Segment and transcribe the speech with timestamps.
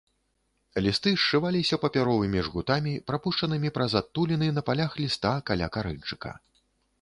[0.85, 6.35] Лісты сшываліся папяровымі жгутамі, прапушчанымі праз адтуліны на палях ліста каля карэньчыка.